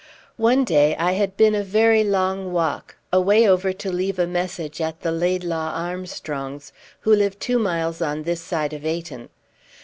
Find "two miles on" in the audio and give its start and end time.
7.37-8.23